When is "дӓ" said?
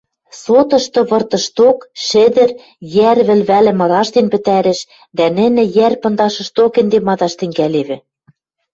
5.17-5.25